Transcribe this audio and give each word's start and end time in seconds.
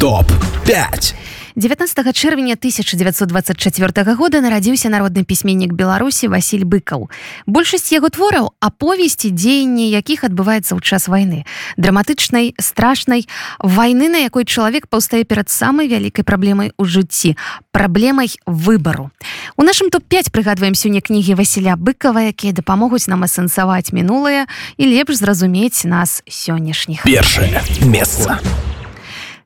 топ 0.00 0.32
5 0.64 1.14
19 1.56 2.14
чэрвеня 2.14 2.54
1924 2.54 4.14
года 4.14 4.40
нарадзіўся 4.40 4.88
народны 4.88 5.24
пісьменнік 5.24 5.72
беларусі 5.74 6.30
Васіль 6.30 6.62
быкаў 6.62 7.10
большасць 7.50 7.90
яго 7.90 8.06
твораў 8.06 8.54
аповесці 8.62 9.34
дзеянні 9.34 9.90
якіх 9.90 10.22
адбываецца 10.22 10.78
ў 10.78 10.80
час 10.86 11.10
войны. 11.10 11.42
Драматычнай 11.74 12.54
страшнай 12.62 13.26
войны 13.58 14.06
на 14.06 14.22
якой 14.22 14.46
чалавек 14.46 14.86
паўстае 14.86 15.26
перад 15.26 15.50
самай 15.50 15.90
вялікай 15.90 16.22
праблемай 16.22 16.70
у 16.78 16.86
жыцці 16.86 17.34
праблемай 17.74 18.30
выбару 18.46 19.10
у 19.58 19.66
нашым 19.66 19.90
топ-5 19.90 20.30
прыгадваем 20.30 20.78
сёння 20.78 21.02
кнігі 21.02 21.34
Васіля 21.34 21.74
быкава 21.74 22.30
якія 22.30 22.54
дапамогуць 22.54 23.10
нам 23.10 23.26
асэнсаваць 23.26 23.90
мінулае 23.90 24.46
і 24.78 24.84
лепш 24.86 25.18
зразумець 25.18 25.82
нас 25.82 26.22
сённяшніх. 26.30 27.02
Першае 27.02 27.66
месца. 27.82 28.38
у 28.38 28.67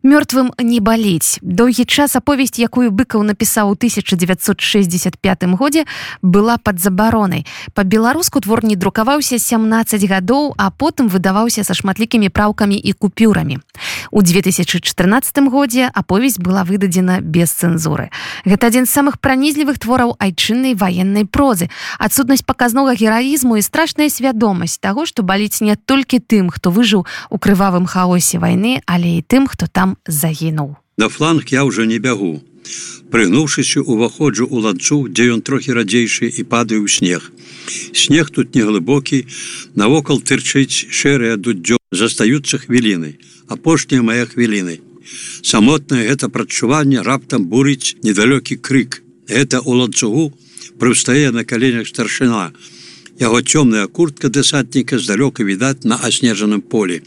мёртвым 0.02 0.50
не 0.58 0.80
балець 0.80 1.38
доўгі 1.42 1.84
час 1.86 2.16
аповесць 2.18 2.58
якую 2.58 2.90
быкаў 2.90 3.22
напісаў 3.22 3.70
у 3.70 3.74
1965 3.78 5.44
годзе 5.54 5.84
была 6.22 6.58
под 6.58 6.80
забаронай. 6.80 7.46
По-беларуску 7.74 8.40
твор 8.40 8.64
не 8.64 8.76
друкаваўся 8.76 9.38
17 9.38 10.08
гадоў 10.10 10.54
а 10.58 10.70
потым 10.70 11.08
выдаваўся 11.08 11.64
са 11.64 11.74
шматлікімі 11.74 12.28
праўкамі 12.28 12.76
і 12.76 12.92
купюрамі. 12.92 13.58
У 14.10 14.22
2014 14.22 15.38
годзе 15.48 15.90
аповесць 15.94 16.38
была 16.38 16.64
выдадзена 16.64 17.20
без 17.20 17.54
цэнзуры. 17.54 18.10
Гэта 18.44 18.74
адзін 18.74 18.86
з 18.86 18.90
самых 18.90 19.22
пранізлівых 19.22 19.78
твораў 19.78 20.16
айчыннай 20.18 20.74
ваеннай 20.74 21.24
прозы. 21.24 21.70
Адсутнасць 21.98 22.42
паказнога 22.42 22.94
гераізму 22.98 23.56
і 23.56 23.62
страшная 23.62 24.10
свядомасць 24.10 24.82
таго 24.82 25.06
што 25.06 25.22
баліць 25.22 25.62
не 25.62 25.76
толькі 25.76 26.18
тым 26.18 26.50
хто 26.50 26.74
выжыў 26.74 27.06
у 27.30 27.38
крывавым 27.38 27.86
хаосе 27.86 28.42
вайны 28.42 28.82
але 28.86 29.18
і 29.18 29.22
тым 29.22 29.46
хто 29.46 29.66
там 29.70 29.91
загінуў. 30.06 30.76
На 30.98 31.08
фланг 31.08 31.48
я 31.50 31.64
ўжо 31.64 31.84
не 31.84 31.98
бягу. 31.98 32.42
Прыгнуўшыся 33.12 33.82
уваходжу 33.82 34.46
ў 34.48 34.56
ланцу, 34.64 35.08
дзе 35.08 35.36
ён 35.36 35.40
трохі 35.44 35.76
радзейшы 35.76 36.28
і 36.28 36.42
падаю 36.48 36.84
ў 36.84 36.88
снег. 36.88 37.32
Снег 37.92 38.30
тут 38.30 38.54
неглыбокі, 38.56 39.26
навокал 39.74 40.20
тырчыць 40.20 40.88
шэрыя 40.88 41.36
дуддзё 41.36 41.76
застаюцца 41.92 42.62
хвіліны, 42.62 43.18
апошнія 43.48 44.00
мае 44.00 44.24
хвіліны. 44.30 44.80
Самотнае 45.42 46.08
гэта 46.08 46.32
прадчуванне 46.32 47.02
раптам 47.02 47.44
бурыць 47.52 47.96
недалёкі 48.06 48.56
крык. 48.56 49.02
Это 49.28 49.60
ў 49.60 49.72
ланцугу 49.82 50.32
прыстае 50.78 51.30
на 51.30 51.44
каленях 51.44 51.86
старшына. 51.88 52.52
Яго 53.20 53.42
цёмная 53.42 53.86
куртка 53.86 54.28
дэсатніка 54.28 54.98
здалёка 54.98 55.44
відаць 55.44 55.84
на 55.84 55.96
аснежаным 55.96 56.60
полі. 56.60 57.02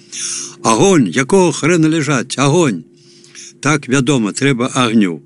Агонь, 0.64 1.08
якого 1.08 1.52
хрена 1.52 1.90
ляжаць, 1.90 2.38
агонь. 2.38 2.84
Так 3.60 3.88
вядома, 3.88 4.32
трэба 4.32 4.70
агню. 4.76 5.22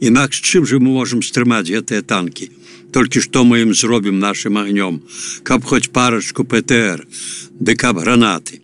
Інакш 0.00 0.40
чым 0.40 0.66
жа 0.66 0.78
мы 0.78 0.94
можам 0.94 1.22
стрымаць 1.22 1.66
гэтыя 1.66 2.02
танкі. 2.02 2.50
Толькі 2.92 3.20
што 3.20 3.44
мы 3.44 3.62
ім 3.62 3.74
зробім 3.74 4.18
нашим 4.18 4.58
агнём, 4.58 5.02
каб 5.42 5.64
хоць 5.64 5.90
парачку 5.90 6.44
ПТР, 6.44 7.06
ды 7.60 7.74
каб 7.74 7.98
гранаты. 7.98 8.62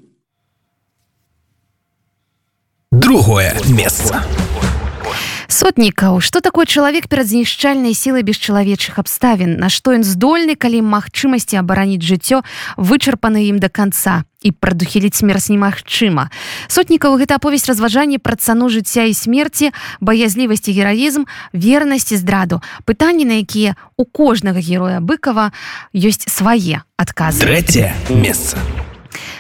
Другое 2.91 3.55
месца 3.69 4.25
сотнікаў 5.67 6.21
что 6.21 6.41
такое 6.41 6.65
чалавек 6.65 7.09
перад 7.09 7.27
знішчальнай 7.27 7.91
сілай 7.91 8.23
бесчалавечых 8.23 9.03
абставін 9.03 9.59
на 9.59 9.67
што 9.67 9.99
ён 9.99 10.07
здольны 10.07 10.55
калі 10.55 10.79
магчымасці 10.87 11.59
абараніць 11.59 12.07
жыццё 12.07 12.47
вычарпаны 12.79 13.51
ім 13.51 13.59
до 13.59 13.67
конца 13.67 14.23
і 14.47 14.55
прадухіліць 14.55 15.19
смерць 15.19 15.51
немагчыма 15.51 16.31
сотнікаў 16.71 17.19
гэта 17.19 17.43
аповесць 17.43 17.67
разважанні 17.67 18.23
пра 18.23 18.39
цану 18.39 18.71
жыцця 18.71 19.11
і 19.11 19.15
смерці 19.19 19.75
баязлівасці 19.99 20.71
гераізм 20.71 21.27
вернасці 21.51 22.15
здраду 22.15 22.63
пытанні 22.87 23.27
на 23.27 23.43
якія 23.43 23.75
у 23.99 24.07
кожнага 24.07 24.63
героя 24.63 25.03
быкова 25.03 25.51
ёсць 25.91 26.31
свае 26.31 26.87
адказы 26.95 27.43
третье 27.43 27.91
месца 28.07 28.55
у 28.55 28.86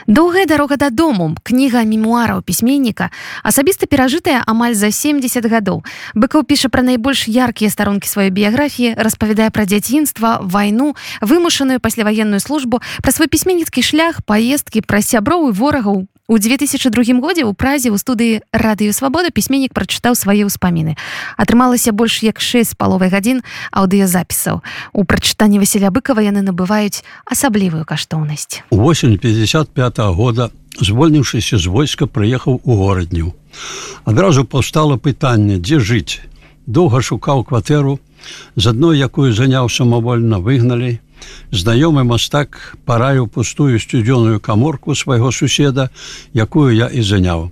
Доўгая 0.07 0.47
дарога 0.47 0.77
дадому 0.79 1.35
кніга 1.43 1.83
мемуараў 1.83 2.39
пісьменніка 2.47 3.11
асабіста 3.43 3.91
перажытая 3.91 4.39
амаль 4.47 4.79
за 4.79 4.95
70 4.95 5.51
гадоў 5.51 5.83
быкаў 6.15 6.47
піша 6.47 6.71
пра 6.71 6.87
найбольш 6.87 7.27
яркія 7.27 7.67
старонкі 7.75 8.07
сваёй 8.07 8.31
біяграфіі 8.31 8.95
распавядае 8.95 9.51
пра 9.51 9.67
дзяцінства 9.67 10.39
вайну 10.47 10.95
вымушаную 11.19 11.83
пасляваенную 11.83 12.39
службу 12.39 12.79
пра 13.03 13.11
свой 13.11 13.27
пісьменніцкі 13.27 13.83
шлях 13.83 14.23
паездкі 14.23 14.87
пра 14.87 15.03
сяброў 15.03 15.51
і 15.51 15.57
ворагаў 15.59 16.07
У 16.29 16.39
2002 16.39 17.23
годзе 17.23 17.47
ў 17.47 17.55
празе 17.55 17.95
ў 17.95 18.03
студыі 18.03 18.43
радыё 18.51 18.91
свабода 18.91 19.31
пісьменнік 19.31 19.71
прачытаў 19.71 20.19
свае 20.19 20.43
ўспаміны. 20.43 20.99
Атрымалася 21.39 21.95
больш 21.95 22.19
як 22.27 22.43
6 22.43 22.75
паловай 22.75 23.15
гадзін 23.15 23.47
аўдыёзапісаў. 23.71 24.59
У 24.91 25.07
прачытанні 25.07 25.63
Васіля 25.63 25.95
быкава 25.95 26.27
яны 26.27 26.43
набываюць 26.43 27.07
асаблівую 27.31 27.87
каштоўнасць. 27.87 28.67
У 28.75 28.83
восень 28.83 29.23
55 29.23 30.03
-го 30.03 30.19
года 30.19 30.51
звольніўшыся 30.83 31.63
з 31.63 31.67
войска 31.71 32.11
прыехаў 32.11 32.59
у 32.59 32.73
горадню. 32.75 33.31
Адразу 34.03 34.43
паўстала 34.43 34.99
пытанне, 34.99 35.63
дзе 35.63 35.79
жыць. 35.79 36.27
Доўга 36.67 37.07
шукаў 37.07 37.47
кватэру, 37.47 38.03
з 38.57 38.67
адной 38.67 38.99
якую 38.99 39.31
заняў 39.31 39.71
самавольна 39.71 40.43
выгналі, 40.43 40.99
знаёмы 41.51 42.05
мастак 42.05 42.77
параю 42.85 43.27
пустую 43.27 43.79
сцюдзёную 43.79 44.41
каморку 44.41 44.95
свайго 44.95 45.33
суседа, 45.33 45.91
якую 46.33 46.75
я 46.75 46.87
і 46.87 47.03
заняў. 47.03 47.51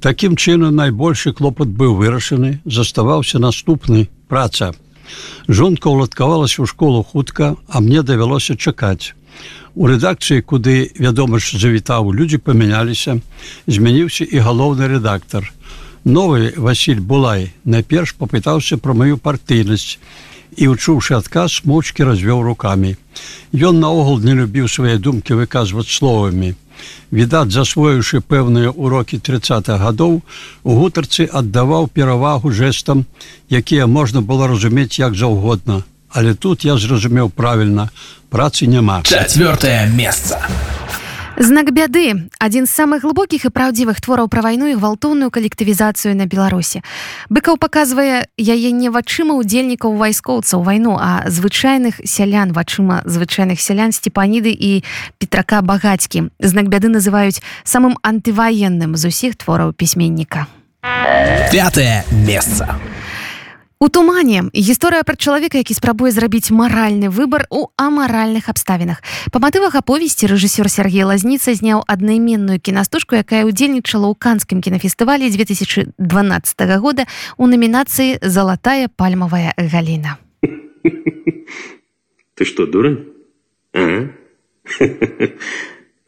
Такім 0.00 0.36
чынам 0.36 0.76
найбольшы 0.76 1.32
клопат 1.32 1.68
быў 1.68 1.98
вырашаны, 1.98 2.60
заставаўся 2.64 3.38
наступны 3.38 4.08
праца. 4.28 4.74
Жонка 5.48 5.90
ўладкавалася 5.90 6.62
ў 6.62 6.66
школу 6.70 7.02
хутка, 7.02 7.56
а 7.66 7.80
мне 7.80 8.02
давялося 8.02 8.54
чакаць. 8.54 9.14
У 9.74 9.86
рэдакцыі, 9.86 10.42
куды 10.42 10.90
вядома 10.98 11.38
ж 11.38 11.58
завітаў, 11.58 12.12
людзі 12.14 12.38
памяняліся, 12.38 13.18
змяніўся 13.66 14.24
і 14.24 14.38
галоўны 14.38 14.86
рэдактар. 14.86 15.50
Новы 16.04 16.54
Васіль 16.56 17.00
Булай 17.00 17.52
найперш 17.64 18.14
папытаўся 18.14 18.78
пра 18.78 18.94
маю 18.94 19.18
партыйнасць, 19.18 19.98
і 20.56 20.68
учуўшы 20.68 21.14
адказ 21.18 21.60
мочки 21.64 22.02
развёў 22.02 22.42
руками 22.42 22.96
ён 23.54 23.80
наогул 23.80 24.20
не 24.20 24.34
любіў 24.34 24.68
свае 24.68 24.98
думкі 24.98 25.34
выказваць 25.34 25.88
словамі. 25.88 26.54
Відаць 27.10 27.50
засвоіўшы 27.50 28.20
пэўныя 28.20 28.70
урокі 28.70 29.18
30 29.18 29.68
гадоў 29.82 30.20
у 30.62 30.70
гутарцы 30.78 31.26
аддаваў 31.26 31.88
перавагу 31.88 32.52
жэсам 32.52 33.04
якія 33.50 33.86
можна 33.86 34.20
было 34.22 34.46
разумець 34.46 34.98
як 34.98 35.14
заўгодна. 35.14 35.82
Але 36.08 36.34
тут 36.34 36.64
я 36.64 36.76
зразумеў 36.76 37.30
правільна 37.30 37.90
працы 38.30 38.66
няма. 38.66 39.02
Четвертое 39.02 39.86
место 39.92 40.38
знак 41.38 41.70
бяды 41.72 42.28
адзін 42.38 42.66
з 42.66 42.72
самых 42.74 43.06
глыбокіх 43.06 43.46
і 43.46 43.54
праўдзівых 43.54 44.02
твораў 44.02 44.28
пра 44.28 44.42
вайну 44.42 44.66
і 44.66 44.74
гвалтоўную 44.74 45.30
калектывізацыю 45.30 46.14
на 46.18 46.26
беларусі. 46.26 46.82
Быкаў 47.30 47.56
паказвае 47.56 48.26
яе 48.36 48.70
не 48.74 48.90
вачыма 48.90 49.38
удзельнікаў 49.38 49.94
вайскоўцаў 49.94 50.62
вайну 50.66 50.98
а 50.98 51.24
звычайных 51.30 52.02
сялян 52.04 52.52
вачыма 52.52 53.02
звычайных 53.06 53.62
сялян 53.62 53.94
сцепаніды 53.94 54.50
і 54.50 54.84
петрака 55.18 55.62
багацькі. 55.62 56.34
Знак 56.42 56.68
бяды 56.68 56.90
называюць 56.90 57.42
самым 57.62 57.96
антываенным 58.02 58.98
з 58.98 59.08
усіх 59.08 59.36
твораў 59.38 59.72
пісьменніка. 59.72 60.46
Пятое 61.50 62.04
месца. 62.10 62.74
у 62.74 62.97
У 63.78 63.86
тумане 63.88 64.50
гісторыя 64.50 65.06
пра 65.06 65.14
чалавека, 65.14 65.54
які 65.62 65.70
спрабуе 65.70 66.10
зрабіць 66.10 66.50
маральны 66.50 67.14
выбар 67.14 67.46
у 67.46 67.70
амаральных 67.78 68.50
абставінах. 68.50 69.06
Па 69.30 69.38
матывах 69.38 69.78
аповесці 69.78 70.26
рэжысёр 70.26 70.66
Сергей 70.66 71.06
Лазніца 71.06 71.54
зняў 71.54 71.86
аднайменную 71.86 72.58
кінастужку, 72.58 73.14
якая 73.14 73.46
ўдзельнічала 73.46 74.10
ў 74.10 74.18
канскім 74.18 74.58
кінафестывалі 74.66 75.30
2012 75.30 75.94
года 76.82 77.06
у 77.38 77.46
намінацыі 77.46 78.18
залатая 78.18 78.90
пальмавая 78.90 79.54
галіна. 79.54 80.18
Ты 82.34 82.42
что 82.42 82.66
дура? 82.66 82.98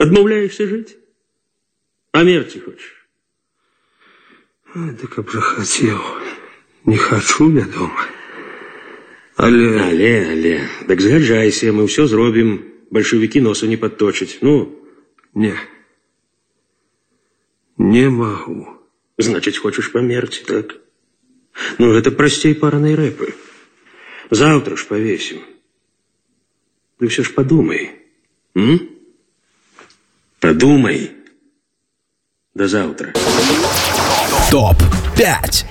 Адмаўляешься 0.03 0.67
жыць? 0.67 0.99
А 2.11 2.23
мерці 2.27 2.67
хочаш? 2.67 2.99
Да 4.75 5.07
каб 5.07 5.31
жа 5.31 5.39
хацеў 5.39 6.03
не 6.91 6.99
хочу 6.99 7.51
вядома 7.55 8.09
але 9.37 9.67
але 9.81 10.13
але. 10.33 10.55
Так 10.89 11.01
згаджайся 11.01 11.73
мы 11.73 11.87
ўсё 11.89 12.05
зробім 12.11 12.61
бальшавікі 12.93 13.41
носу 13.41 13.71
не 13.71 13.79
падточыць 13.81 14.43
ну. 14.45 14.77
Не. 15.35 15.55
Не 17.79 18.11
магу 18.11 18.67
значыць 19.17 19.57
хочаш 19.57 19.89
памерці 19.95 20.45
так? 20.45 20.77
Ну 21.79 21.95
гэта 21.95 22.11
прасцей 22.11 22.53
паранай 22.55 22.99
рэпы. 22.99 23.33
Заўтра 24.31 24.77
ж 24.77 24.85
павесім 24.91 25.41
ты 27.01 27.09
ўсё 27.09 27.25
ж 27.25 27.33
падумай 27.33 27.97
м? 28.53 28.77
падумай 30.41 31.17
да 32.53 32.69
заўтра 32.69 33.17
топ 34.53 34.77
пять, 35.17 35.65